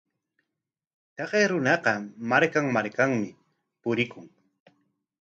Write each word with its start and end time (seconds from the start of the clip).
Taqay 1.15 1.45
runaqa 1.51 1.93
markan 2.31 2.65
markanmi 2.75 3.27
purikun. 3.81 4.25